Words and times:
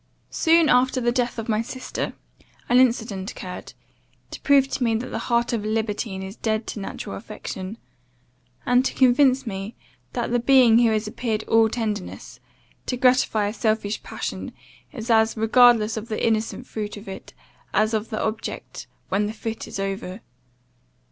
"Soon 0.31 0.67
after 0.67 0.99
the 0.99 1.11
death 1.11 1.37
of 1.37 1.47
my 1.47 1.61
sister, 1.61 2.13
an 2.67 2.79
incident 2.79 3.29
occurred, 3.29 3.73
to 4.31 4.41
prove 4.41 4.67
to 4.69 4.83
me 4.83 4.95
that 4.95 5.09
the 5.09 5.19
heart 5.29 5.53
of 5.53 5.63
a 5.63 5.67
libertine 5.67 6.23
is 6.23 6.35
dead 6.35 6.65
to 6.65 6.79
natural 6.79 7.15
affection; 7.15 7.77
and 8.65 8.83
to 8.83 8.95
convince 8.95 9.45
me, 9.45 9.75
that 10.13 10.31
the 10.31 10.39
being 10.39 10.79
who 10.79 10.89
has 10.89 11.05
appeared 11.07 11.43
all 11.43 11.69
tenderness, 11.69 12.39
to 12.87 12.97
gratify 12.97 13.49
a 13.49 13.53
selfish 13.53 14.01
passion, 14.01 14.53
is 14.91 15.11
as 15.11 15.37
regardless 15.37 15.95
of 15.97 16.07
the 16.07 16.25
innocent 16.25 16.65
fruit 16.65 16.97
of 16.97 17.07
it, 17.07 17.35
as 17.71 17.93
of 17.93 18.09
the 18.09 18.19
object, 18.23 18.87
when 19.09 19.27
the 19.27 19.33
fit 19.33 19.67
is 19.67 19.77
over. 19.77 20.21